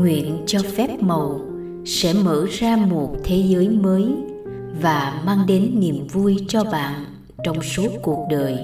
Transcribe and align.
nguyện 0.00 0.42
cho 0.46 0.58
phép 0.76 1.02
màu 1.02 1.40
sẽ 1.84 2.12
mở 2.12 2.46
ra 2.50 2.76
một 2.76 3.16
thế 3.24 3.36
giới 3.36 3.68
mới 3.68 4.06
và 4.82 5.22
mang 5.26 5.46
đến 5.46 5.80
niềm 5.80 6.06
vui 6.06 6.36
cho 6.48 6.64
bạn 6.64 7.04
trong 7.44 7.62
suốt 7.62 7.88
cuộc 8.02 8.26
đời. 8.30 8.58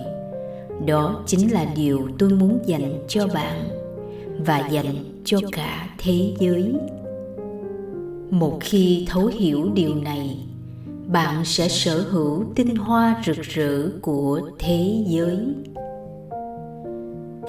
Đó 0.87 1.23
chính 1.27 1.53
là 1.53 1.67
điều 1.77 2.09
tôi 2.19 2.31
muốn 2.31 2.59
dành 2.67 3.05
cho 3.09 3.27
bạn 3.27 3.69
và 4.47 4.69
dành 4.71 4.95
cho 5.25 5.39
cả 5.53 5.89
thế 5.99 6.35
giới. 6.39 6.75
Một 8.31 8.59
khi 8.61 9.07
thấu 9.09 9.27
hiểu 9.27 9.71
điều 9.75 9.95
này, 9.95 10.39
bạn 11.07 11.45
sẽ 11.45 11.69
sở 11.69 12.01
hữu 12.11 12.45
tinh 12.55 12.77
hoa 12.77 13.23
rực 13.27 13.43
rỡ 13.43 13.89
của 14.03 14.41
thế 14.59 15.05
giới. 15.07 15.39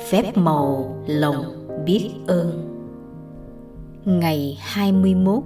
Phép 0.09 0.37
màu 0.37 0.97
lòng 1.07 1.67
biết 1.85 2.09
ơn 2.27 2.66
ngày 4.07 4.57
21 4.61 5.43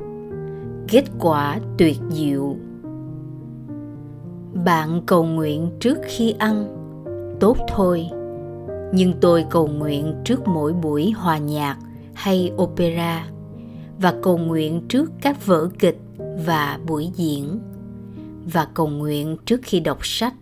kết 0.87 1.03
quả 1.19 1.59
tuyệt 1.77 1.97
diệu. 2.09 2.55
Bạn 4.65 5.01
cầu 5.05 5.23
nguyện 5.23 5.71
trước 5.79 5.97
khi 6.03 6.35
ăn, 6.39 6.77
tốt 7.39 7.57
thôi. 7.67 8.07
Nhưng 8.93 9.13
tôi 9.21 9.45
cầu 9.49 9.67
nguyện 9.67 10.13
trước 10.25 10.47
mỗi 10.47 10.73
buổi 10.73 11.11
hòa 11.11 11.37
nhạc 11.37 11.77
hay 12.13 12.51
opera 12.61 13.27
và 13.97 14.13
cầu 14.23 14.37
nguyện 14.37 14.81
trước 14.87 15.11
các 15.21 15.45
vở 15.45 15.69
kịch 15.79 15.99
và 16.45 16.79
buổi 16.87 17.09
diễn 17.15 17.59
và 18.53 18.67
cầu 18.73 18.87
nguyện 18.87 19.37
trước 19.45 19.59
khi 19.63 19.79
đọc 19.79 20.05
sách 20.05 20.33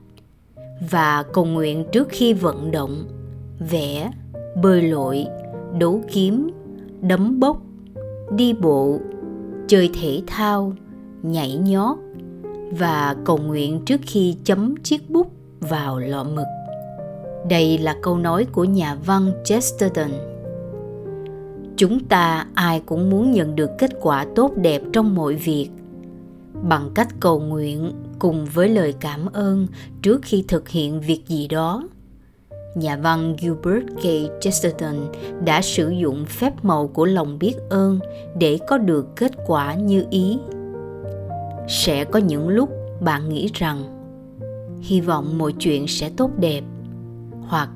và 0.91 1.23
cầu 1.33 1.45
nguyện 1.45 1.85
trước 1.91 2.07
khi 2.09 2.33
vận 2.33 2.71
động, 2.71 3.03
vẽ, 3.59 4.11
bơi 4.63 4.81
lội, 4.81 5.25
đấu 5.79 6.01
kiếm, 6.11 6.49
đấm 7.01 7.39
bốc 7.39 7.61
đi 8.31 8.53
bộ, 8.53 8.99
chơi 9.67 9.89
thể 10.01 10.21
thao, 10.27 10.73
nhảy 11.23 11.55
nhót 11.55 11.97
và 12.71 13.15
cầu 13.25 13.37
nguyện 13.37 13.81
trước 13.85 14.01
khi 14.03 14.35
chấm 14.43 14.75
chiếc 14.83 15.09
bút 15.09 15.31
vào 15.59 15.99
lọ 15.99 16.23
mực 16.23 16.47
đây 17.49 17.77
là 17.77 17.95
câu 18.01 18.17
nói 18.17 18.45
của 18.51 18.63
nhà 18.63 18.95
văn 18.95 19.31
chesterton. 19.45 20.11
Chúng 21.77 21.99
ta 21.99 22.47
ai 22.53 22.81
cũng 22.85 23.09
muốn 23.09 23.31
nhận 23.31 23.55
được 23.55 23.69
kết 23.77 23.91
quả 24.01 24.25
tốt 24.35 24.51
đẹp 24.55 24.81
trong 24.93 25.15
mọi 25.15 25.35
việc, 25.35 25.69
bằng 26.69 26.89
cách 26.95 27.07
cầu 27.19 27.39
nguyện 27.39 27.91
cùng 28.19 28.45
với 28.45 28.69
lời 28.69 28.93
cảm 28.99 29.25
ơn 29.33 29.67
trước 30.01 30.19
khi 30.23 30.45
thực 30.47 30.69
hiện 30.69 31.01
việc 31.01 31.27
gì 31.27 31.47
đó 31.47 31.83
nhà 32.75 32.97
văn 32.97 33.35
Gilbert 33.39 33.85
K. 33.97 34.03
Chesterton 34.41 34.95
đã 35.45 35.61
sử 35.61 35.89
dụng 35.89 36.25
phép 36.25 36.65
màu 36.65 36.87
của 36.87 37.05
lòng 37.05 37.39
biết 37.39 37.55
ơn 37.69 37.99
để 38.39 38.59
có 38.67 38.77
được 38.77 39.15
kết 39.15 39.31
quả 39.47 39.73
như 39.73 40.05
ý. 40.09 40.39
Sẽ 41.67 42.05
có 42.05 42.19
những 42.19 42.49
lúc 42.49 42.69
bạn 43.01 43.29
nghĩ 43.29 43.49
rằng, 43.53 43.83
hy 44.81 45.01
vọng 45.01 45.37
mọi 45.37 45.53
chuyện 45.59 45.87
sẽ 45.87 46.09
tốt 46.17 46.31
đẹp, 46.37 46.63
hoặc, 47.47 47.69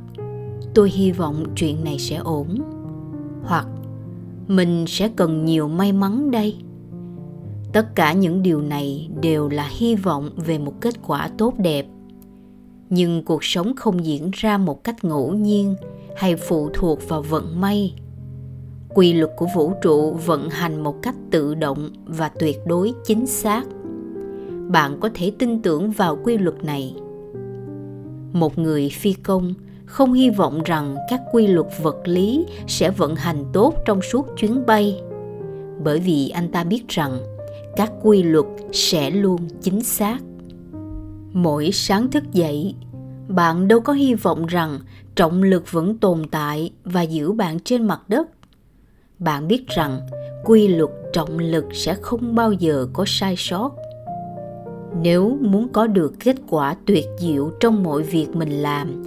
tôi 0.73 0.89
hy 0.89 1.11
vọng 1.11 1.45
chuyện 1.55 1.83
này 1.83 1.99
sẽ 1.99 2.15
ổn, 2.15 2.47
hoặc, 3.43 3.67
mình 4.47 4.85
sẽ 4.87 5.09
cần 5.15 5.45
nhiều 5.45 5.67
may 5.67 5.91
mắn 5.91 6.31
đây 6.31 6.57
tất 7.73 7.95
cả 7.95 8.13
những 8.13 8.43
điều 8.43 8.61
này 8.61 9.09
đều 9.21 9.49
là 9.49 9.69
hy 9.71 9.95
vọng 9.95 10.29
về 10.35 10.57
một 10.57 10.73
kết 10.81 10.93
quả 11.07 11.29
tốt 11.37 11.53
đẹp 11.57 11.85
nhưng 12.95 13.23
cuộc 13.23 13.43
sống 13.43 13.75
không 13.75 14.05
diễn 14.05 14.29
ra 14.33 14.57
một 14.57 14.83
cách 14.83 15.03
ngẫu 15.03 15.33
nhiên 15.33 15.75
hay 16.15 16.35
phụ 16.35 16.69
thuộc 16.73 17.09
vào 17.09 17.21
vận 17.21 17.61
may. 17.61 17.93
Quy 18.89 19.13
luật 19.13 19.31
của 19.37 19.47
vũ 19.55 19.73
trụ 19.81 20.11
vận 20.11 20.49
hành 20.49 20.83
một 20.83 21.01
cách 21.01 21.15
tự 21.31 21.55
động 21.55 21.89
và 22.05 22.29
tuyệt 22.39 22.59
đối 22.65 22.93
chính 23.05 23.25
xác. 23.25 23.63
Bạn 24.69 24.97
có 24.99 25.09
thể 25.13 25.31
tin 25.39 25.61
tưởng 25.61 25.91
vào 25.91 26.17
quy 26.23 26.37
luật 26.37 26.63
này. 26.63 26.95
Một 28.33 28.57
người 28.57 28.89
phi 28.89 29.13
công 29.13 29.53
không 29.85 30.13
hy 30.13 30.29
vọng 30.29 30.61
rằng 30.65 30.95
các 31.09 31.21
quy 31.31 31.47
luật 31.47 31.67
vật 31.81 31.97
lý 32.05 32.45
sẽ 32.67 32.89
vận 32.89 33.15
hành 33.15 33.45
tốt 33.53 33.73
trong 33.85 34.01
suốt 34.01 34.27
chuyến 34.37 34.65
bay, 34.65 35.01
bởi 35.83 35.99
vì 35.99 36.29
anh 36.29 36.51
ta 36.51 36.63
biết 36.63 36.87
rằng 36.87 37.19
các 37.75 37.91
quy 38.01 38.23
luật 38.23 38.45
sẽ 38.71 39.09
luôn 39.09 39.47
chính 39.61 39.81
xác 39.81 40.17
mỗi 41.33 41.69
sáng 41.73 42.11
thức 42.11 42.23
dậy, 42.31 42.75
bạn 43.27 43.67
đâu 43.67 43.79
có 43.79 43.93
hy 43.93 44.13
vọng 44.13 44.45
rằng 44.45 44.79
trọng 45.15 45.43
lực 45.43 45.71
vẫn 45.71 45.97
tồn 45.97 46.23
tại 46.31 46.71
và 46.83 47.01
giữ 47.01 47.31
bạn 47.31 47.59
trên 47.59 47.87
mặt 47.87 48.01
đất. 48.07 48.27
Bạn 49.19 49.47
biết 49.47 49.67
rằng 49.67 49.99
quy 50.45 50.67
luật 50.67 50.89
trọng 51.13 51.39
lực 51.39 51.65
sẽ 51.73 51.95
không 52.01 52.35
bao 52.35 52.51
giờ 52.51 52.87
có 52.93 53.03
sai 53.07 53.35
sót. 53.37 53.75
Nếu 55.01 55.37
muốn 55.41 55.67
có 55.69 55.87
được 55.87 56.13
kết 56.19 56.35
quả 56.49 56.75
tuyệt 56.85 57.05
diệu 57.19 57.51
trong 57.59 57.83
mọi 57.83 58.01
việc 58.01 58.35
mình 58.35 58.51
làm, 58.51 59.03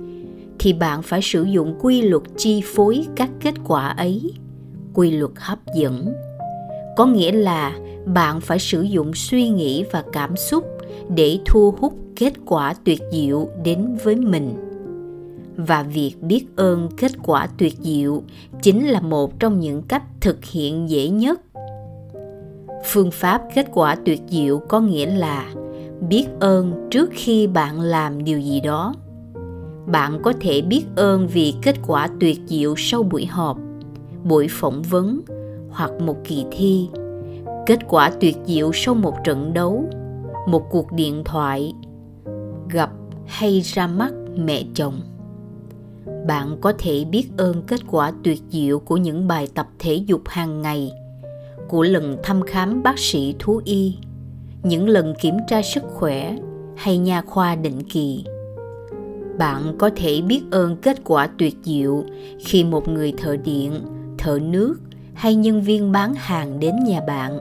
thì 0.59 0.73
bạn 0.73 1.03
phải 1.03 1.21
sử 1.23 1.43
dụng 1.43 1.79
quy 1.81 2.03
luật 2.03 2.23
chi 2.37 2.63
phối 2.65 3.07
các 3.17 3.31
kết 3.41 3.55
quả 3.65 3.89
ấy. 3.89 4.33
Quy 4.95 5.11
luật 5.11 5.33
hấp 5.37 5.59
dẫn. 5.75 6.15
Có 6.97 7.07
nghĩa 7.07 7.33
là 7.33 7.79
bạn 8.07 8.41
phải 8.41 8.59
sử 8.59 8.83
dụng 8.83 9.15
suy 9.15 9.49
nghĩ 9.49 9.85
và 9.93 10.05
cảm 10.13 10.37
xúc 10.37 10.76
để 11.09 11.39
thu 11.45 11.75
hút 11.79 11.95
kết 12.17 12.33
quả 12.47 12.75
tuyệt 12.85 13.03
diệu 13.13 13.49
đến 13.65 13.97
với 14.05 14.17
mình. 14.17 14.55
Và 15.57 15.83
việc 15.83 16.15
biết 16.21 16.47
ơn 16.57 16.89
kết 16.97 17.13
quả 17.23 17.49
tuyệt 17.59 17.75
diệu 17.81 18.23
chính 18.63 18.87
là 18.87 19.01
một 19.01 19.41
trong 19.41 19.61
những 19.61 19.83
cách 19.83 20.03
thực 20.21 20.45
hiện 20.45 20.91
dễ 20.91 21.09
nhất. 21.09 21.41
Phương 22.85 23.11
pháp 23.11 23.43
kết 23.55 23.67
quả 23.73 23.97
tuyệt 24.05 24.21
diệu 24.29 24.59
có 24.59 24.81
nghĩa 24.81 25.07
là 25.07 25.55
biết 26.09 26.27
ơn 26.41 26.89
trước 26.91 27.11
khi 27.13 27.47
bạn 27.47 27.81
làm 27.81 28.25
điều 28.25 28.41
gì 28.41 28.61
đó. 28.61 28.95
Bạn 29.87 30.21
có 30.23 30.33
thể 30.41 30.63
biết 30.63 30.85
ơn 30.97 31.27
vì 31.27 31.55
kết 31.63 31.77
quả 31.87 32.09
tuyệt 32.21 32.41
diệu 32.47 32.75
sau 32.77 33.03
buổi 33.03 33.27
họp, 33.27 33.59
buổi 34.25 34.47
phỏng 34.51 34.83
vấn 34.83 35.21
hoặc 35.71 35.91
một 36.01 36.17
kỳ 36.25 36.45
thi. 36.51 36.89
Kết 37.67 37.79
quả 37.89 38.11
tuyệt 38.21 38.37
diệu 38.47 38.71
sau 38.75 38.95
một 38.95 39.15
trận 39.25 39.55
đấu 39.55 39.85
một 40.47 40.67
cuộc 40.71 40.93
điện 40.93 41.23
thoại, 41.25 41.75
gặp 42.71 42.91
hay 43.27 43.61
ra 43.61 43.87
mắt 43.87 44.13
mẹ 44.37 44.63
chồng. 44.75 45.01
Bạn 46.27 46.57
có 46.61 46.73
thể 46.79 47.05
biết 47.05 47.29
ơn 47.37 47.63
kết 47.63 47.81
quả 47.91 48.13
tuyệt 48.25 48.43
diệu 48.51 48.79
của 48.79 48.97
những 48.97 49.29
bài 49.29 49.49
tập 49.55 49.67
thể 49.79 49.95
dục 49.95 50.23
hàng 50.27 50.63
ngày, 50.63 50.93
của 51.69 51.83
lần 51.83 52.17
thăm 52.23 52.43
khám 52.43 52.83
bác 52.83 52.99
sĩ 52.99 53.35
thú 53.39 53.61
y, 53.65 53.97
những 54.63 54.89
lần 54.89 55.15
kiểm 55.21 55.37
tra 55.49 55.63
sức 55.63 55.83
khỏe 55.95 56.37
hay 56.77 56.99
nha 56.99 57.23
khoa 57.23 57.57
định 57.57 57.83
kỳ. 57.83 58.25
Bạn 59.39 59.75
có 59.79 59.91
thể 59.97 60.21
biết 60.21 60.43
ơn 60.51 60.77
kết 60.77 60.97
quả 61.05 61.29
tuyệt 61.39 61.57
diệu 61.63 62.05
khi 62.45 62.65
một 62.65 62.89
người 62.89 63.13
thợ 63.19 63.37
điện, 63.37 63.73
thợ 64.19 64.39
nước 64.43 64.77
hay 65.15 65.35
nhân 65.35 65.63
viên 65.63 65.93
bán 65.93 66.15
hàng 66.15 66.61
đến 66.61 66.75
nhà 66.85 67.01
bạn 67.01 67.39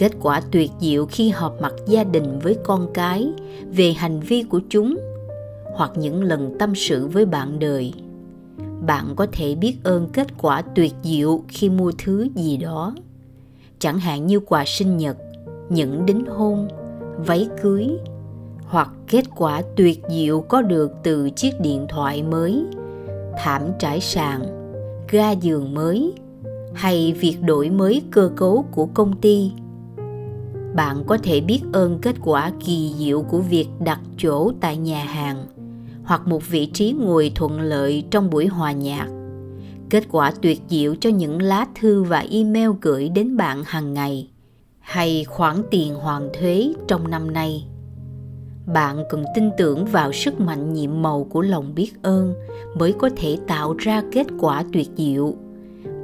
kết 0.00 0.12
quả 0.20 0.42
tuyệt 0.50 0.70
diệu 0.80 1.06
khi 1.06 1.28
họp 1.28 1.62
mặt 1.62 1.74
gia 1.86 2.04
đình 2.04 2.38
với 2.38 2.56
con 2.64 2.88
cái 2.94 3.32
về 3.72 3.92
hành 3.92 4.20
vi 4.20 4.42
của 4.42 4.60
chúng, 4.68 4.96
hoặc 5.74 5.90
những 5.96 6.22
lần 6.22 6.56
tâm 6.58 6.74
sự 6.74 7.06
với 7.06 7.26
bạn 7.26 7.58
đời. 7.58 7.92
Bạn 8.86 9.12
có 9.16 9.26
thể 9.32 9.54
biết 9.54 9.76
ơn 9.84 10.08
kết 10.12 10.26
quả 10.38 10.62
tuyệt 10.62 10.92
diệu 11.02 11.42
khi 11.48 11.68
mua 11.70 11.92
thứ 11.98 12.28
gì 12.34 12.56
đó. 12.56 12.94
Chẳng 13.78 13.98
hạn 13.98 14.26
như 14.26 14.40
quà 14.40 14.64
sinh 14.66 14.96
nhật, 14.96 15.16
những 15.68 16.06
đính 16.06 16.26
hôn, 16.26 16.68
váy 17.26 17.48
cưới, 17.62 17.88
hoặc 18.64 18.90
kết 19.08 19.24
quả 19.36 19.62
tuyệt 19.76 20.02
diệu 20.10 20.40
có 20.40 20.62
được 20.62 20.92
từ 21.02 21.30
chiếc 21.30 21.60
điện 21.60 21.86
thoại 21.88 22.22
mới, 22.22 22.64
thảm 23.38 23.62
trải 23.78 24.00
sàn, 24.00 24.42
ga 25.10 25.30
giường 25.30 25.74
mới, 25.74 26.12
hay 26.74 27.14
việc 27.20 27.36
đổi 27.42 27.70
mới 27.70 28.02
cơ 28.10 28.30
cấu 28.36 28.64
của 28.70 28.86
công 28.94 29.20
ty 29.20 29.52
bạn 30.74 31.04
có 31.06 31.18
thể 31.22 31.40
biết 31.40 31.60
ơn 31.72 31.98
kết 31.98 32.16
quả 32.22 32.52
kỳ 32.66 32.94
diệu 32.98 33.22
của 33.22 33.38
việc 33.38 33.68
đặt 33.84 34.00
chỗ 34.18 34.52
tại 34.60 34.76
nhà 34.76 35.04
hàng, 35.04 35.46
hoặc 36.04 36.26
một 36.26 36.48
vị 36.48 36.66
trí 36.66 36.92
ngồi 36.92 37.32
thuận 37.34 37.60
lợi 37.60 38.04
trong 38.10 38.30
buổi 38.30 38.46
hòa 38.46 38.72
nhạc. 38.72 39.08
Kết 39.90 40.04
quả 40.10 40.32
tuyệt 40.42 40.60
diệu 40.68 40.94
cho 41.00 41.10
những 41.10 41.42
lá 41.42 41.66
thư 41.80 42.02
và 42.02 42.24
email 42.30 42.70
gửi 42.80 43.08
đến 43.08 43.36
bạn 43.36 43.62
hàng 43.66 43.94
ngày, 43.94 44.28
hay 44.80 45.24
khoản 45.24 45.62
tiền 45.70 45.94
hoàn 45.94 46.28
thuế 46.38 46.72
trong 46.88 47.10
năm 47.10 47.32
nay. 47.32 47.66
Bạn 48.74 49.04
cần 49.10 49.24
tin 49.34 49.50
tưởng 49.58 49.84
vào 49.84 50.12
sức 50.12 50.40
mạnh 50.40 50.72
nhiệm 50.72 51.02
màu 51.02 51.24
của 51.24 51.42
lòng 51.42 51.74
biết 51.74 51.92
ơn 52.02 52.34
mới 52.74 52.92
có 52.92 53.10
thể 53.16 53.38
tạo 53.46 53.74
ra 53.78 54.02
kết 54.12 54.26
quả 54.38 54.64
tuyệt 54.72 54.88
diệu 54.96 55.34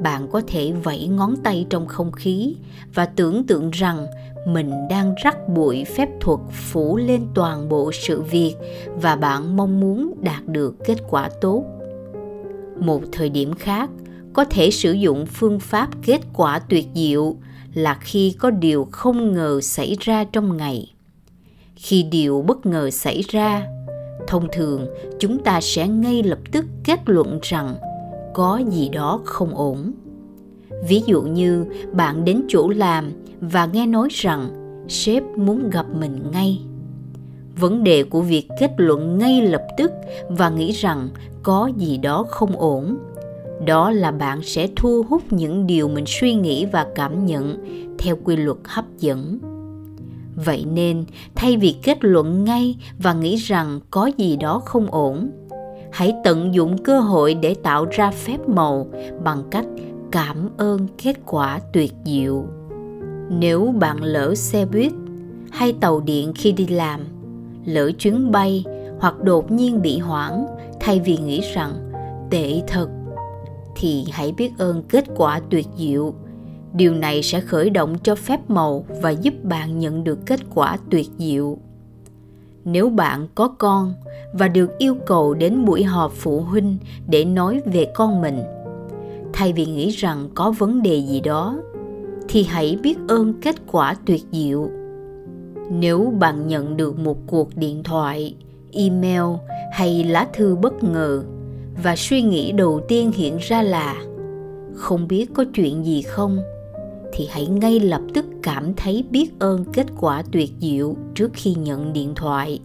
bạn 0.02 0.28
có 0.32 0.43
thể 0.46 0.72
vẫy 0.72 1.06
ngón 1.06 1.37
tay 1.37 1.66
trong 1.70 1.87
không 1.87 2.12
khí 2.12 2.56
và 2.94 3.06
tưởng 3.06 3.46
tượng 3.46 3.70
rằng 3.70 4.06
mình 4.46 4.70
đang 4.90 5.14
rắc 5.25 5.48
bụi 5.48 5.84
phép 5.84 6.08
thuật 6.20 6.40
phủ 6.52 6.96
lên 6.96 7.26
toàn 7.34 7.69
bộ 7.69 7.93
sự 7.93 8.22
việc 8.22 8.54
và 8.96 9.16
bạn 9.16 9.56
mong 9.56 9.81
muốn 9.81 10.14
đạt 10.22 10.46
được 10.46 10.75
kết 10.84 10.96
quả 11.10 11.31
tốt. 11.40 11.64
Một 12.81 13.02
thời 13.12 13.28
điểm 13.28 13.54
khác, 13.54 13.90
có 14.32 14.44
thể 14.44 14.70
sử 14.70 14.93
dụng 14.93 15.26
phương 15.26 15.60
pháp 15.60 15.88
kết 16.06 16.20
quả 16.34 16.58
tuyệt 16.58 16.87
diệu 16.94 17.37
là 17.75 17.98
khi 18.00 18.34
có 18.38 18.50
điều 18.50 18.88
không 18.93 19.32
ngờ 19.32 19.60
xảy 19.60 19.96
ra 20.00 20.25
trong 20.25 20.56
ngày. 20.56 20.93
Khi 21.76 22.02
điều 22.02 22.43
bất 22.43 22.66
ngờ 22.66 22.90
xảy 22.90 23.22
ra, 23.28 23.66
thông 24.26 24.48
thường 24.52 24.87
chúng 25.20 25.38
ta 25.44 25.60
sẽ 25.60 25.88
ngay 25.88 26.22
lập 26.22 26.38
tức 26.52 26.64
kết 26.84 27.00
luận 27.06 27.38
rằng 27.43 27.76
có 28.37 28.61
gì 28.71 28.88
đó 28.88 29.21
không 29.25 29.55
ổn. 29.55 29.93
Ví 30.88 31.03
dụ 31.06 31.23
như 31.23 31.67
bạn 31.93 32.25
đến 32.25 32.43
chỗ 32.49 32.69
làm 32.69 33.12
và 33.41 33.67
nghe 33.67 33.87
nói 33.87 34.09
rằng 34.11 34.49
sếp 34.88 35.23
muốn 35.37 35.71
gặp 35.71 35.87
mình 36.00 36.23
ngay. 36.33 36.61
Vấn 37.61 37.85
đề 37.85 38.05
của 38.05 38.21
việc 38.21 38.49
kết 38.61 38.71
luận 38.77 39.19
ngay 39.19 39.43
lập 39.43 39.62
tức 39.79 39.91
và 40.29 40.50
nghĩ 40.50 40.73
rằng 40.73 41.09
có 41.43 41.71
gì 41.77 41.99
đó 41.99 42.25
không 42.29 42.56
ổn, 42.56 42.97
đó 43.67 43.91
là 43.91 44.11
bạn 44.11 44.43
sẽ 44.43 44.69
thu 44.77 45.03
hút 45.09 45.23
những 45.32 45.67
điều 45.67 45.89
mình 45.89 46.05
suy 46.06 46.35
nghĩ 46.35 46.67
và 46.67 46.87
cảm 46.94 47.27
nhận 47.27 47.65
theo 47.99 48.17
quy 48.25 48.37
luật 48.37 48.59
hấp 48.65 48.85
dẫn. 48.99 49.39
Vậy 50.44 50.65
nên, 50.73 51.05
thay 51.35 51.56
vì 51.56 51.75
kết 51.82 51.99
luận 52.00 52.44
ngay 52.44 52.77
và 52.99 53.12
nghĩ 53.12 53.37
rằng 53.37 53.81
có 53.91 54.11
gì 54.17 54.37
đó 54.37 54.62
không 54.65 54.87
ổn 54.91 55.31
hãy 55.96 56.14
tận 56.25 56.54
dụng 56.54 56.78
cơ 56.78 57.00
hội 57.00 57.34
để 57.34 57.54
tạo 57.54 57.87
ra 57.90 58.10
phép 58.10 58.48
màu 58.48 58.87
bằng 59.25 59.43
cách 59.50 59.66
cảm 60.10 60.48
ơn 60.56 60.87
kết 61.02 61.16
quả 61.26 61.60
tuyệt 61.72 61.93
diệu. 62.04 62.44
Nếu 63.31 63.75
bạn 63.78 64.02
lỡ 64.02 64.34
xe 64.34 64.66
buýt 64.66 64.93
hay 65.50 65.72
tàu 65.72 66.00
điện 66.00 66.32
khi 66.34 66.52
đi 66.52 66.66
làm, 66.66 67.00
lỡ 67.64 67.90
chuyến 67.98 68.32
bay 68.32 68.64
hoặc 68.98 69.22
đột 69.22 69.50
nhiên 69.50 69.82
bị 69.82 69.98
hoãn 69.98 70.46
thay 70.81 71.00
vì 71.00 71.16
nghĩ 71.16 71.40
rằng 71.54 71.72
tệ 72.31 72.62
thật, 72.66 72.88
thì 73.76 74.04
hãy 74.12 74.32
biết 74.32 74.50
ơn 74.58 74.82
kết 74.82 75.04
quả 75.16 75.40
tuyệt 75.50 75.66
diệu. 75.76 76.14
Điều 76.72 76.94
này 76.94 77.22
sẽ 77.22 77.40
khởi 77.40 77.70
động 77.70 77.98
cho 78.02 78.14
phép 78.14 78.50
màu 78.50 78.84
và 79.02 79.10
giúp 79.10 79.34
bạn 79.43 79.78
nhận 79.78 80.04
được 80.04 80.19
kết 80.26 80.40
quả 80.54 80.78
tuyệt 80.90 81.06
diệu 81.19 81.58
nếu 82.67 82.89
bạn 82.89 83.27
có 83.35 83.49
con 83.49 83.95
và 84.33 84.49
được 84.49 84.79
yêu 84.79 84.95
cầu 85.07 85.35
đến 85.35 85.65
buổi 85.65 85.85
họp 85.85 86.13
phụ 86.13 86.41
huynh 86.41 86.77
để 87.09 87.25
nói 87.25 87.63
về 87.65 87.87
con 87.95 88.21
mình. 88.21 88.43
Thay 89.33 89.53
vì 89.53 89.67
nghĩ 89.67 89.91
rằng 89.91 90.29
có 90.35 90.51
vấn 90.51 90.83
đề 90.83 91.03
gì 91.03 91.21
đó, 91.21 91.59
thì 92.29 92.43
hãy 92.43 92.79
biết 92.83 92.99
ơn 93.09 93.35
kết 93.41 93.57
quả 93.73 93.95
tuyệt 94.07 94.23
diệu. 94.33 94.69
Nếu 95.71 96.13
bạn 96.19 96.47
nhận 96.47 96.77
được 96.77 96.99
một 96.99 97.17
cuộc 97.27 97.57
điện 97.57 97.83
thoại, 97.83 98.35
email 98.73 99.37
hay 99.73 100.05
lá 100.05 100.27
thư 100.33 100.57
bất 100.57 100.85
ngờ 100.85 101.23
và 101.83 101.97
suy 101.97 102.23
nghĩ 102.23 102.53
đầu 102.53 102.81
tiên 102.89 103.13
hiện 103.15 103.37
ra 103.41 103.63
là 103.63 103.95
không 104.75 105.09
biết 105.09 105.27
có 105.35 105.45
chuyện 105.55 105.85
gì 105.85 106.03
không, 106.03 106.39
thì 107.13 107.29
hãy 107.31 107.47
ngay 107.47 107.81
lập 107.81 108.03
tức 108.15 108.25
cảm 108.46 108.75
thấy 108.75 109.04
biết 109.10 109.31
ơn 109.38 109.64
kết 109.72 109.87
quả 110.00 110.22
tuyệt 110.32 110.50
diệu 110.60 110.96
trước 111.14 111.31
khi 111.34 111.54
nhận 111.54 111.93
điện 111.93 112.12
thoại, 112.16 112.60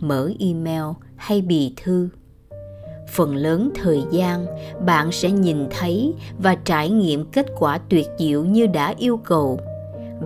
mở 0.00 0.30
email 0.38 0.82
hay 1.16 1.42
bì 1.42 1.72
thư. 1.76 2.08
Phần 3.08 3.36
lớn 3.36 3.70
thời 3.74 4.02
gian, 4.10 4.46
bạn 4.86 5.12
sẽ 5.12 5.30
nhìn 5.30 5.66
thấy 5.70 6.14
và 6.38 6.54
trải 6.54 6.90
nghiệm 6.90 7.24
kết 7.24 7.46
quả 7.58 7.78
tuyệt 7.78 8.06
diệu 8.18 8.44
như 8.44 8.66
đã 8.66 8.94
yêu 8.98 9.16
cầu. 9.16 9.60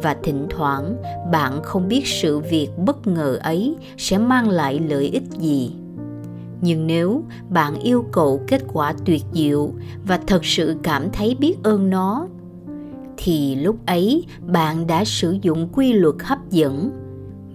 Và 0.03 0.17
thỉnh 0.23 0.47
thoảng, 0.51 0.97
bạn 1.33 1.63
không 1.63 1.89
biết 1.89 2.07
sự 2.07 2.39
việc 2.39 2.69
bất 2.79 3.07
ngờ 3.07 3.39
ấy 3.43 3.75
sẽ 3.99 4.19
mang 4.19 4.49
lại 4.49 4.81
lợi 4.89 5.09
ích 5.13 5.31
gì. 5.39 5.73
Nhưng 6.61 6.87
nếu 6.87 7.23
bạn 7.49 7.81
yêu 7.81 8.05
cầu 8.13 8.41
kết 8.47 8.63
quả 8.73 8.95
tuyệt 9.05 9.23
diệu 9.33 9.71
và 10.07 10.21
thật 10.27 10.45
sự 10.45 10.77
cảm 10.83 11.11
thấy 11.13 11.37
biết 11.41 11.63
ơn 11.63 11.91
nó 11.91 12.27
thì 13.19 13.55
lúc 13.55 13.87
ấy 13.87 14.25
bạn 14.47 14.87
đã 14.87 15.05
sử 15.05 15.37
dụng 15.43 15.69
quy 15.73 15.93
luật 15.93 16.15
hấp 16.21 16.51
dẫn 16.51 16.91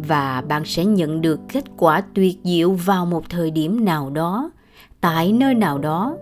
và 0.08 0.44
bạn 0.48 0.66
sẽ 0.66 0.86
nhận 0.86 1.22
được 1.22 1.40
kết 1.54 1.64
quả 1.78 2.04
tuyệt 2.14 2.38
diệu 2.44 2.72
vào 2.72 3.06
một 3.06 3.30
thời 3.30 3.52
điểm 3.52 3.86
nào 3.86 4.10
đó, 4.10 4.52
tại 5.02 5.34
nơi 5.34 5.54
nào 5.54 5.78
đó, 5.78 6.18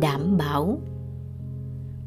đảm 0.00 0.38
bảo. 0.38 0.78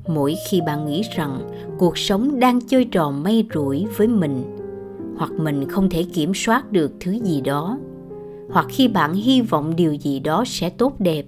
Mỗi 0.08 0.36
khi 0.50 0.62
bạn 0.62 0.86
nghĩ 0.86 1.02
rằng 1.16 1.50
cuộc 1.78 1.98
sống 1.98 2.40
đang 2.40 2.62
chơi 2.62 2.86
trò 2.86 3.12
may 3.12 3.46
rủi 3.54 3.86
với 3.98 4.08
mình, 4.08 4.58
hoặc 5.18 5.32
mình 5.32 5.68
không 5.70 5.90
thể 5.90 6.04
kiểm 6.04 6.32
soát 6.36 6.72
được 6.72 6.92
thứ 7.00 7.12
gì 7.12 7.42
đó, 7.42 7.78
hoặc 8.52 8.66
khi 8.70 8.88
bạn 8.88 9.14
hy 9.14 9.42
vọng 9.42 9.76
điều 9.76 9.94
gì 9.94 10.20
đó 10.20 10.44
sẽ 10.48 10.70
tốt 10.70 11.00
đẹp 11.00 11.26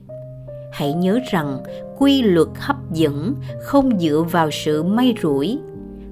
hãy 0.76 0.94
nhớ 0.94 1.20
rằng 1.32 1.60
quy 1.98 2.22
luật 2.22 2.48
hấp 2.56 2.92
dẫn 2.92 3.36
không 3.62 4.00
dựa 4.00 4.26
vào 4.32 4.52
sự 4.52 4.84
may 4.84 5.16
rủi. 5.22 5.60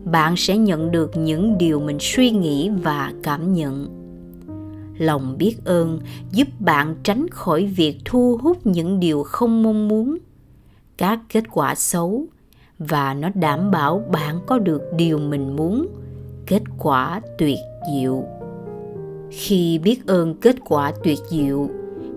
Bạn 0.03 0.33
sẽ 0.37 0.57
nhận 0.57 0.91
được 0.91 1.17
những 1.17 1.57
điều 1.57 1.79
mình 1.79 1.97
suy 1.99 2.31
nghĩ 2.31 2.69
và 2.69 3.13
cảm 3.23 3.53
nhận. 3.53 3.87
Lòng 4.97 5.37
biết 5.37 5.55
ơn 5.65 5.99
giúp 6.31 6.47
bạn 6.59 6.95
tránh 7.03 7.27
khỏi 7.29 7.65
việc 7.65 7.97
thu 8.05 8.39
hút 8.41 8.67
những 8.67 8.99
điều 8.99 9.23
không 9.23 9.63
mong 9.63 9.87
muốn. 9.87 10.17
Các 10.97 11.19
kết 11.29 11.43
quả 11.51 11.75
xấu 11.75 12.25
và 12.79 13.13
nó 13.13 13.29
đảm 13.33 13.71
bảo 13.71 14.03
bạn 14.11 14.39
có 14.47 14.59
được 14.59 14.81
điều 14.97 15.17
mình 15.17 15.55
muốn. 15.55 15.87
Kết 16.47 16.61
quả 16.79 17.21
tuyệt 17.37 17.59
diệu. 17.93 18.23
Khi 19.29 19.79
biết 19.79 20.07
ơn 20.07 20.35
kết 20.41 20.55
quả 20.65 20.93
tuyệt 21.03 21.19
diệu 21.29 21.69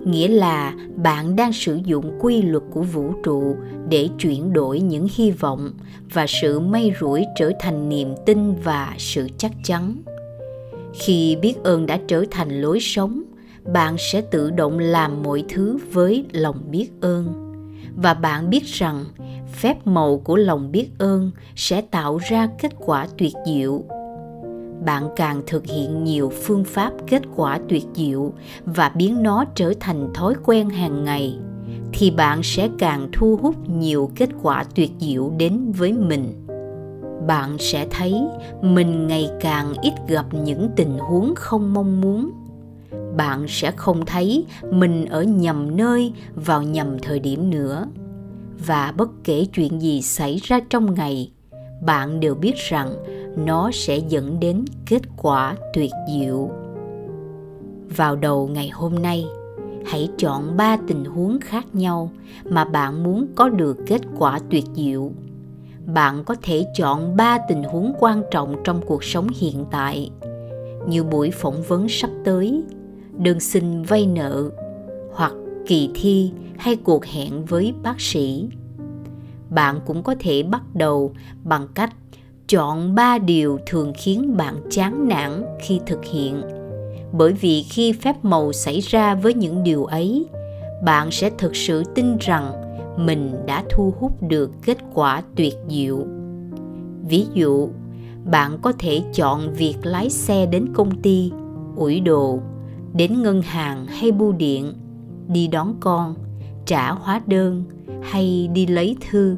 nghĩa 0.07 0.27
là 0.27 0.73
bạn 0.95 1.35
đang 1.35 1.53
sử 1.53 1.79
dụng 1.85 2.19
quy 2.19 2.41
luật 2.41 2.63
của 2.71 2.81
vũ 2.81 3.13
trụ 3.23 3.55
để 3.89 4.09
chuyển 4.19 4.53
đổi 4.53 4.79
những 4.79 5.07
hy 5.15 5.31
vọng 5.31 5.71
và 6.13 6.25
sự 6.27 6.59
may 6.59 6.91
rủi 6.99 7.25
trở 7.35 7.51
thành 7.59 7.89
niềm 7.89 8.13
tin 8.25 8.53
và 8.63 8.95
sự 8.97 9.27
chắc 9.37 9.51
chắn. 9.63 9.95
Khi 10.93 11.35
biết 11.35 11.63
ơn 11.63 11.85
đã 11.85 11.99
trở 12.07 12.23
thành 12.31 12.61
lối 12.61 12.79
sống, 12.79 13.23
bạn 13.73 13.95
sẽ 13.99 14.21
tự 14.21 14.51
động 14.51 14.79
làm 14.79 15.23
mọi 15.23 15.43
thứ 15.49 15.77
với 15.91 16.25
lòng 16.31 16.57
biết 16.71 16.89
ơn. 17.01 17.53
Và 17.95 18.13
bạn 18.13 18.49
biết 18.49 18.63
rằng 18.65 19.05
phép 19.53 19.87
màu 19.87 20.17
của 20.17 20.35
lòng 20.35 20.71
biết 20.71 20.89
ơn 20.97 21.31
sẽ 21.55 21.81
tạo 21.81 22.19
ra 22.29 22.49
kết 22.59 22.71
quả 22.79 23.07
tuyệt 23.17 23.33
diệu 23.47 23.83
bạn 24.87 25.09
càng 25.15 25.41
thực 25.47 25.65
hiện 25.65 26.03
nhiều 26.03 26.31
phương 26.43 26.63
pháp 26.63 26.93
kết 27.07 27.21
quả 27.35 27.59
tuyệt 27.69 27.83
diệu 27.93 28.33
và 28.65 28.91
biến 28.95 29.23
nó 29.23 29.45
trở 29.55 29.73
thành 29.79 30.13
thói 30.13 30.33
quen 30.45 30.69
hàng 30.69 31.03
ngày, 31.03 31.37
thì 31.93 32.11
bạn 32.11 32.39
sẽ 32.43 32.69
càng 32.79 33.09
thu 33.11 33.39
hút 33.41 33.69
nhiều 33.69 34.11
kết 34.15 34.29
quả 34.41 34.63
tuyệt 34.75 34.91
diệu 34.99 35.31
đến 35.37 35.71
với 35.71 35.93
mình. 35.93 36.47
Bạn 37.27 37.57
sẽ 37.59 37.87
thấy 37.91 38.15
mình 38.61 39.07
ngày 39.07 39.29
càng 39.41 39.73
ít 39.81 39.93
gặp 40.07 40.25
những 40.33 40.69
tình 40.75 40.97
huống 40.97 41.33
không 41.35 41.73
mong 41.73 42.01
muốn. 42.01 42.31
Bạn 43.17 43.45
sẽ 43.47 43.71
không 43.71 44.05
thấy 44.05 44.45
mình 44.71 45.05
ở 45.05 45.23
nhầm 45.23 45.77
nơi 45.77 46.13
vào 46.35 46.63
nhầm 46.63 46.99
thời 46.99 47.19
điểm 47.19 47.49
nữa. 47.49 47.87
Và 48.67 48.93
bất 48.97 49.09
kể 49.23 49.45
chuyện 49.53 49.81
gì 49.81 50.01
xảy 50.01 50.39
ra 50.43 50.59
trong 50.69 50.93
ngày, 50.93 51.31
bạn 51.81 52.19
đều 52.19 52.35
biết 52.35 52.55
rằng 52.55 52.93
nó 53.37 53.69
sẽ 53.73 53.97
dẫn 53.97 54.39
đến 54.39 54.65
kết 54.85 55.01
quả 55.17 55.55
tuyệt 55.73 55.91
diệu. 56.11 56.49
Vào 57.95 58.15
đầu 58.15 58.47
ngày 58.47 58.69
hôm 58.69 58.95
nay, 58.95 59.25
hãy 59.85 60.09
chọn 60.17 60.57
ba 60.57 60.77
tình 60.87 61.05
huống 61.05 61.39
khác 61.41 61.65
nhau 61.75 62.11
mà 62.49 62.65
bạn 62.65 63.03
muốn 63.03 63.27
có 63.35 63.49
được 63.49 63.77
kết 63.85 64.01
quả 64.17 64.39
tuyệt 64.49 64.65
diệu. 64.75 65.11
Bạn 65.85 66.23
có 66.23 66.35
thể 66.41 66.65
chọn 66.75 67.15
ba 67.15 67.37
tình 67.49 67.63
huống 67.63 67.93
quan 67.99 68.23
trọng 68.31 68.55
trong 68.63 68.81
cuộc 68.85 69.03
sống 69.03 69.27
hiện 69.39 69.65
tại. 69.71 70.11
Như 70.87 71.03
buổi 71.03 71.31
phỏng 71.31 71.63
vấn 71.67 71.89
sắp 71.89 72.09
tới, 72.25 72.63
đơn 73.17 73.39
xin 73.39 73.83
vay 73.83 74.05
nợ, 74.05 74.49
hoặc 75.13 75.33
kỳ 75.67 75.89
thi 75.95 76.31
hay 76.57 76.75
cuộc 76.75 77.05
hẹn 77.05 77.45
với 77.45 77.73
bác 77.83 78.01
sĩ. 78.01 78.47
Bạn 79.49 79.79
cũng 79.85 80.03
có 80.03 80.15
thể 80.19 80.43
bắt 80.43 80.63
đầu 80.73 81.11
bằng 81.43 81.67
cách 81.73 81.93
chọn 82.47 82.95
ba 82.95 83.17
điều 83.17 83.59
thường 83.65 83.93
khiến 83.97 84.37
bạn 84.37 84.55
chán 84.69 85.07
nản 85.07 85.43
khi 85.59 85.79
thực 85.85 86.05
hiện. 86.05 86.41
Bởi 87.11 87.33
vì 87.33 87.63
khi 87.63 87.91
phép 87.91 88.25
màu 88.25 88.53
xảy 88.53 88.79
ra 88.79 89.15
với 89.15 89.33
những 89.33 89.63
điều 89.63 89.85
ấy, 89.85 90.25
bạn 90.83 91.11
sẽ 91.11 91.29
thực 91.37 91.55
sự 91.55 91.83
tin 91.95 92.17
rằng 92.17 92.51
mình 92.97 93.35
đã 93.45 93.63
thu 93.69 93.93
hút 93.99 94.11
được 94.21 94.51
kết 94.65 94.77
quả 94.93 95.23
tuyệt 95.35 95.53
diệu. 95.69 96.05
Ví 97.09 97.25
dụ, 97.33 97.69
bạn 98.25 98.57
có 98.61 98.73
thể 98.79 99.01
chọn 99.13 99.53
việc 99.53 99.75
lái 99.83 100.09
xe 100.09 100.45
đến 100.45 100.73
công 100.73 101.01
ty, 101.01 101.31
ủi 101.75 101.99
đồ, 101.99 102.39
đến 102.93 103.23
ngân 103.23 103.41
hàng 103.41 103.85
hay 103.85 104.11
bưu 104.11 104.31
điện, 104.31 104.73
đi 105.27 105.47
đón 105.47 105.75
con, 105.79 106.15
trả 106.65 106.91
hóa 106.91 107.21
đơn 107.25 107.63
hay 108.03 108.49
đi 108.53 108.65
lấy 108.67 108.95
thư. 109.09 109.35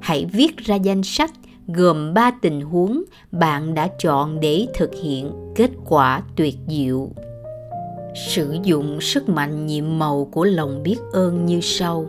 Hãy 0.00 0.24
viết 0.32 0.56
ra 0.56 0.74
danh 0.74 1.02
sách 1.02 1.32
gồm 1.74 2.14
3 2.14 2.30
tình 2.42 2.60
huống 2.60 3.02
bạn 3.32 3.74
đã 3.74 3.88
chọn 3.98 4.40
để 4.40 4.66
thực 4.74 4.90
hiện 5.02 5.30
kết 5.54 5.70
quả 5.88 6.22
tuyệt 6.36 6.54
diệu. 6.68 7.10
Sử 8.28 8.56
dụng 8.62 9.00
sức 9.00 9.28
mạnh 9.28 9.66
nhiệm 9.66 9.98
màu 9.98 10.24
của 10.24 10.44
lòng 10.44 10.82
biết 10.82 10.96
ơn 11.12 11.46
như 11.46 11.60
sau. 11.62 12.06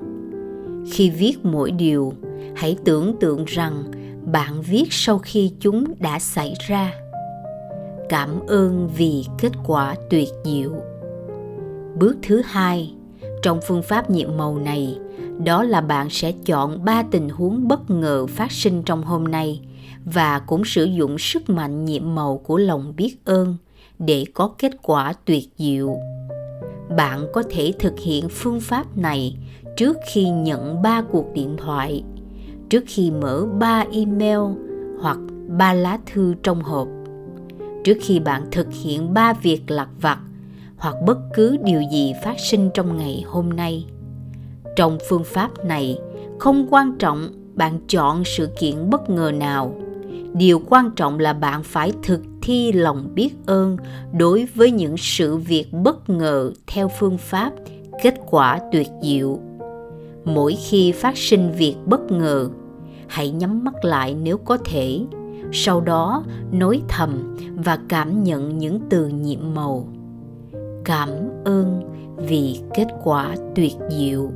Khi 0.91 1.10
viết 1.10 1.36
mỗi 1.43 1.72
điều, 1.72 2.13
hãy 2.55 2.77
tưởng 2.86 3.15
tượng 3.20 3.46
rằng 3.46 3.84
bạn 4.32 4.62
viết 4.62 4.88
sau 4.89 5.20
khi 5.20 5.51
chúng 5.60 5.86
đã 6.00 6.20
xảy 6.20 6.53
ra 6.67 6.93
cảm 8.10 8.48
ơn 8.48 8.89
vì 8.98 9.25
kết 9.39 9.51
quả 9.65 9.96
tuyệt 10.10 10.27
diệu 10.46 10.72
bước 11.96 12.15
thứ 12.24 12.41
hai 12.46 12.93
trong 13.41 13.60
phương 13.67 13.84
pháp 13.84 14.10
nhiệm 14.10 14.38
màu 14.38 14.58
này 14.58 14.98
đó 15.40 15.63
là 15.63 15.82
bạn 15.82 16.10
sẽ 16.10 16.32
chọn 16.46 16.86
ba 16.86 17.04
tình 17.04 17.30
huống 17.30 17.68
bất 17.68 17.90
ngờ 17.90 18.28
phát 18.28 18.52
sinh 18.52 18.84
trong 18.84 19.04
hôm 19.04 19.24
nay 19.24 19.62
và 20.06 20.40
cũng 20.40 20.66
sử 20.66 20.84
dụng 20.84 21.18
sức 21.20 21.50
mạnh 21.50 21.86
nhiệm 21.86 22.16
màu 22.16 22.38
của 22.38 22.58
lòng 22.58 22.94
biết 22.98 23.16
ơn 23.25 23.58
để 24.00 24.25
có 24.34 24.52
kết 24.58 24.72
quả 24.82 25.13
tuyệt 25.25 25.50
diệu. 25.58 25.96
Bạn 26.98 27.28
có 27.34 27.44
thể 27.50 27.74
thực 27.80 28.00
hiện 28.00 28.30
phương 28.30 28.60
pháp 28.60 28.98
này 28.98 29.38
trước 29.78 29.98
khi 30.12 30.30
nhận 30.30 30.82
ba 30.82 31.02
cuộc 31.02 31.25
điện 31.34 31.56
thoại, 31.58 32.04
trước 32.70 32.84
khi 32.88 33.12
mở 33.12 33.46
ba 33.60 33.86
email 33.92 34.40
hoặc 35.02 35.18
ba 35.48 35.74
lá 35.74 36.00
thư 36.06 36.34
trong 36.44 36.62
hộp, 36.62 36.88
trước 37.84 37.98
khi 38.02 38.20
bạn 38.20 38.46
thực 38.52 38.68
hiện 38.84 39.13
ba 39.13 39.34
việc 39.34 39.72
lặt 39.72 39.90
vặt 40.02 40.20
hoặc 40.78 40.96
bất 41.06 41.18
cứ 41.34 41.58
điều 41.63 41.82
gì 41.92 42.13
phát 42.24 42.40
sinh 42.40 42.70
trong 42.74 42.98
ngày 42.98 43.24
hôm 43.28 43.50
nay 43.50 43.86
trong 44.75 44.98
phương 45.10 45.24
pháp 45.24 45.65
này, 45.65 46.00
không 46.39 46.68
quan 46.70 46.98
trọng 47.00 47.30
bạn 47.56 47.80
chọn 47.88 48.24
sự 48.25 48.50
kiện 48.60 48.89
bất 48.89 49.10
ngờ 49.10 49.32
nào. 49.32 49.75
Điều 50.34 50.62
quan 50.70 50.92
trọng 50.96 51.20
là 51.20 51.34
bạn 51.34 51.63
phải 51.63 51.92
thực 52.03 52.22
thi 52.42 52.72
lòng 52.72 53.10
biết 53.15 53.30
ơn 53.46 53.77
đối 54.18 54.48
với 54.56 54.72
những 54.72 54.98
sự 54.98 55.38
việc 55.38 55.74
bất 55.74 56.10
ngờ 56.10 56.51
theo 56.68 56.88
phương 57.00 57.18
pháp 57.18 57.51
kết 58.03 58.15
quả 58.30 58.60
tuyệt 58.72 58.88
diệu. 59.01 59.39
Mỗi 60.25 60.56
khi 60.56 60.92
phát 60.92 61.18
sinh 61.18 61.51
việc 61.51 61.75
bất 61.86 62.12
ngờ, 62.12 62.50
hãy 63.08 63.30
nhắm 63.30 63.63
mắt 63.63 63.86
lại 63.86 64.15
nếu 64.24 64.38
có 64.38 64.58
thể, 64.65 65.00
sau 65.51 65.82
đó 65.82 66.24
nói 66.51 66.82
thầm 66.88 67.38
và 67.56 67.80
cảm 67.89 68.24
nhận 68.24 68.58
những 68.58 68.80
từ 68.89 69.08
nhiệm 69.08 69.53
màu. 69.53 69.88
Cảm 70.86 71.10
ơn 71.46 71.82
vì 72.18 72.60
kết 72.74 72.88
quả 73.03 73.36
tuyệt 73.56 73.74
diệu 73.89 74.32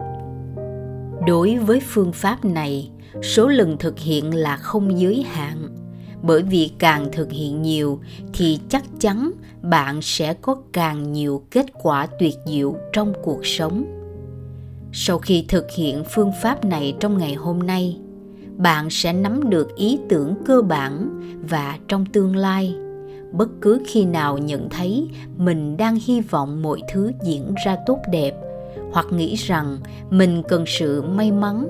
đối 1.28 1.58
với 1.58 1.80
phương 1.80 2.12
pháp 2.12 2.46
này, 2.46 2.92
số 3.24 3.48
lần 3.48 3.78
thực 3.78 4.00
hiện 4.00 4.36
là 4.36 4.58
không 4.58 5.00
giới 5.00 5.26
hạn. 5.32 5.68
Bởi 6.22 6.44
vì 6.44 6.72
càng 6.80 7.10
thực 7.12 7.32
hiện 7.32 7.62
nhiều, 7.62 8.00
thì 8.34 8.60
chắc 8.70 8.84
chắn 9.00 9.32
bạn 9.62 10.02
sẽ 10.02 10.34
có 10.34 10.56
càng 10.74 11.14
nhiều 11.14 11.44
kết 11.52 11.66
quả 11.84 12.08
tuyệt 12.20 12.34
diệu 12.46 12.76
trong 12.94 13.14
cuộc 13.24 13.46
sống. 13.46 13.86
Sau 14.94 15.18
khi 15.18 15.46
thực 15.48 15.66
hiện 15.76 16.04
phương 16.16 16.32
pháp 16.42 16.66
này 16.66 16.96
trong 17.00 17.18
ngày 17.18 17.34
hôm 17.34 17.60
nay, 17.60 17.98
bạn 18.58 18.90
sẽ 18.90 19.14
nắm 19.14 19.50
được 19.50 19.76
ý 19.76 20.00
tưởng 20.10 20.36
cơ 20.46 20.62
bản 20.62 21.22
và 21.50 21.78
trong 21.88 22.06
tương 22.06 22.36
lai. 22.36 22.76
Bất 23.32 23.50
cứ 23.62 23.82
khi 23.88 24.06
nào 24.06 24.38
nhận 24.38 24.70
thấy 24.70 25.10
mình 25.38 25.78
đang 25.78 25.98
hy 26.06 26.22
vọng 26.22 26.62
mọi 26.62 26.82
thứ 26.94 27.12
diễn 27.24 27.54
ra 27.66 27.78
tốt 27.86 28.00
đẹp 28.12 28.34
hoặc 28.92 29.06
nghĩ 29.12 29.36
rằng 29.36 29.78
mình 30.10 30.44
cần 30.48 30.64
sự 30.68 31.02
may 31.02 31.32
mắn, 31.32 31.68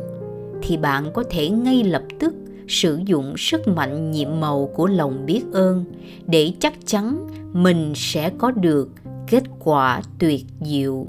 thì 0.62 0.77
bạn 0.77 1.12
có 1.13 1.24
thể 1.29 1.50
ngay 1.50 1.83
lập 1.83 2.03
tức 2.19 2.33
sử 2.67 3.00
dụng 3.05 3.33
sức 3.38 3.67
mạnh 3.67 4.12
nhiệm 4.12 4.39
màu 4.39 4.69
của 4.75 4.88
lòng 4.88 5.25
biết 5.25 5.41
ơn 5.53 5.86
để 6.27 6.51
chắc 6.59 6.74
chắn 6.86 7.27
mình 7.53 7.93
sẽ 7.95 8.31
có 8.38 8.51
được 8.51 8.89
kết 9.27 9.43
quả 9.59 10.01
tuyệt 10.19 10.45
diệu. 10.62 11.07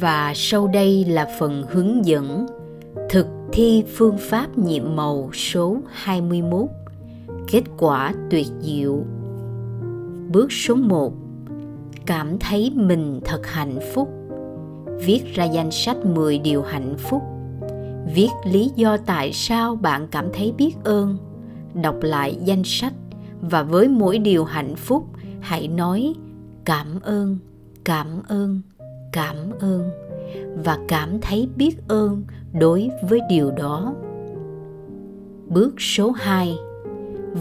Và 0.00 0.32
sau 0.36 0.66
đây 0.66 1.04
là 1.04 1.36
phần 1.38 1.64
hướng 1.68 2.06
dẫn 2.06 2.46
thực 3.10 3.26
thi 3.52 3.84
phương 3.94 4.16
pháp 4.18 4.58
nhiệm 4.58 4.96
màu 4.96 5.30
số 5.32 5.76
21 5.92 6.68
kết 7.48 7.62
quả 7.78 8.14
tuyệt 8.30 8.46
diệu. 8.60 9.04
Bước 10.32 10.52
số 10.52 10.74
1 10.74 11.12
cảm 12.06 12.38
thấy 12.38 12.72
mình 12.74 13.20
thật 13.24 13.46
hạnh 13.46 13.78
phúc 13.94 14.17
viết 15.04 15.34
ra 15.34 15.44
danh 15.44 15.70
sách 15.70 15.96
10 16.04 16.38
điều 16.38 16.62
hạnh 16.62 16.94
phúc 16.98 17.22
viết 18.14 18.28
lý 18.44 18.70
do 18.76 18.96
tại 18.96 19.32
sao 19.32 19.76
bạn 19.76 20.08
cảm 20.10 20.28
thấy 20.32 20.52
biết 20.58 20.72
ơn 20.84 21.16
đọc 21.82 21.96
lại 22.02 22.38
danh 22.44 22.62
sách 22.64 22.92
và 23.40 23.62
với 23.62 23.88
mỗi 23.88 24.18
điều 24.18 24.44
hạnh 24.44 24.76
phúc 24.76 25.04
hãy 25.40 25.68
nói 25.68 26.14
cảm 26.64 27.00
ơn 27.00 27.38
cảm 27.84 28.06
ơn 28.28 28.60
cảm 29.12 29.36
ơn 29.60 29.90
và 30.64 30.78
cảm 30.88 31.20
thấy 31.20 31.48
biết 31.56 31.88
ơn 31.88 32.22
đối 32.52 32.90
với 33.08 33.20
điều 33.30 33.50
đó. 33.50 33.94
Bước 35.46 35.74
số 35.78 36.10
2. 36.10 36.56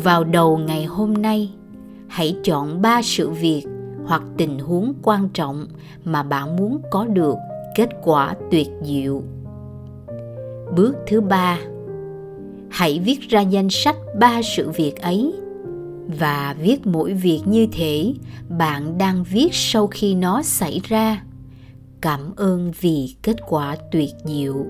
Vào 0.04 0.24
đầu 0.24 0.58
ngày 0.58 0.86
hôm 0.86 1.14
nay, 1.14 1.52
hãy 2.08 2.36
chọn 2.44 2.82
ba 2.82 3.02
sự 3.02 3.30
việc 3.30 3.64
hoặc 4.08 4.24
tình 4.38 4.60
huống 4.60 4.94
quan 5.04 5.30
trọng 5.30 5.68
mà 6.06 6.24
bạn 6.24 6.56
muốn 6.56 6.82
có 6.92 7.06
được 7.06 7.36
kết 7.76 7.90
quả 8.04 8.36
tuyệt 8.52 8.68
diệu. 8.84 9.24
Bước 10.76 10.96
thứ 11.08 11.22
ba. 11.22 11.58
Hãy 12.70 13.00
viết 13.06 13.20
ra 13.30 13.42
danh 13.42 13.70
sách 13.70 13.96
ba 14.20 14.42
sự 14.42 14.70
việc 14.70 15.02
ấy 15.02 15.34
và 16.20 16.56
viết 16.60 16.88
mỗi 16.88 17.14
việc 17.14 17.42
như 17.46 17.68
thể 17.72 18.14
bạn 18.50 18.98
đang 18.98 19.24
viết 19.24 19.50
sau 19.52 19.88
khi 19.88 20.16
nó 20.16 20.42
xảy 20.44 20.82
ra 20.84 21.22
cảm 22.02 22.34
ơn 22.36 22.72
vì 22.80 23.16
kết 23.24 23.36
quả 23.48 23.76
tuyệt 23.92 24.10
diệu. 24.26 24.66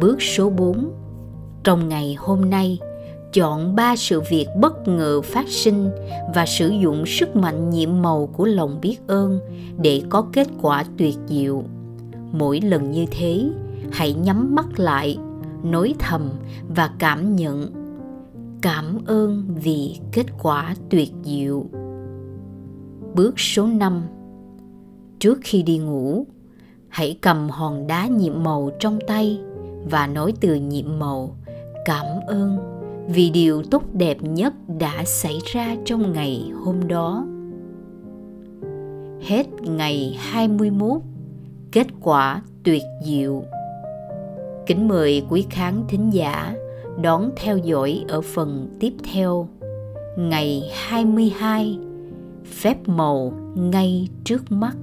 Bước 0.00 0.22
số 0.22 0.50
4. 0.50 0.92
Trong 1.64 1.88
ngày 1.88 2.16
hôm 2.18 2.50
nay, 2.50 2.78
chọn 3.36 3.76
ba 3.76 3.96
sự 3.96 4.20
việc 4.30 4.46
bất 4.60 4.88
ngờ 4.88 5.20
phát 5.22 5.48
sinh 5.48 5.90
và 6.34 6.46
sử 6.46 6.68
dụng 6.68 7.06
sức 7.06 7.36
mạnh 7.36 7.70
nhiệm 7.70 8.02
màu 8.02 8.26
của 8.26 8.44
lòng 8.44 8.78
biết 8.80 8.96
ơn 9.06 9.40
để 9.82 10.02
có 10.08 10.26
kết 10.32 10.48
quả 10.62 10.84
tuyệt 10.98 11.14
diệu. 11.26 11.62
Mỗi 12.32 12.60
lần 12.60 12.90
như 12.90 13.06
thế, 13.10 13.50
hãy 13.92 14.12
nhắm 14.12 14.54
mắt 14.54 14.80
lại, 14.80 15.18
nói 15.62 15.94
thầm 15.98 16.30
và 16.76 16.90
cảm 16.98 17.36
nhận 17.36 17.70
cảm 18.62 18.98
ơn 19.06 19.44
vì 19.62 19.96
kết 20.12 20.26
quả 20.42 20.74
tuyệt 20.90 21.12
diệu. 21.24 21.66
Bước 23.14 23.40
số 23.40 23.66
5 23.66 24.02
trước 25.18 25.38
khi 25.42 25.62
đi 25.62 25.78
ngủ 25.78 26.26
hãy 26.88 27.18
cầm 27.20 27.48
hòn 27.50 27.86
đá 27.86 28.06
nhiệm 28.06 28.42
màu 28.42 28.70
trong 28.80 28.98
tay 29.06 29.40
và 29.90 30.06
nói 30.06 30.32
từ 30.40 30.54
nhiệm 30.54 30.98
màu 30.98 31.36
cảm 31.84 32.06
ơn 32.26 32.75
vì 33.08 33.30
điều 33.30 33.62
tốt 33.62 33.82
đẹp 33.92 34.16
nhất 34.22 34.54
đã 34.78 35.04
xảy 35.04 35.38
ra 35.52 35.76
trong 35.84 36.12
ngày 36.12 36.50
hôm 36.64 36.88
đó. 36.88 37.26
Hết 39.22 39.46
ngày 39.62 40.16
21, 40.20 41.00
kết 41.72 41.86
quả 42.00 42.42
tuyệt 42.64 42.82
diệu. 43.04 43.44
Kính 44.66 44.88
mời 44.88 45.22
quý 45.28 45.46
khán 45.50 45.84
thính 45.88 46.10
giả 46.10 46.56
đón 47.02 47.30
theo 47.36 47.58
dõi 47.58 48.04
ở 48.08 48.20
phần 48.20 48.76
tiếp 48.80 48.92
theo 49.12 49.48
ngày 50.18 50.70
22 50.74 51.78
phép 52.44 52.88
màu 52.88 53.32
ngay 53.54 54.08
trước 54.24 54.52
mắt 54.52 54.76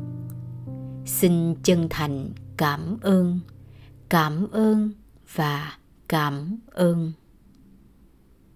xin 1.06 1.56
chân 1.64 1.88
thành 1.90 2.30
cảm 2.58 2.98
ơn 3.02 3.40
cảm 4.10 4.48
ơn 4.52 4.92
và 5.34 5.74
cảm 6.08 6.60
ơn 6.72 7.12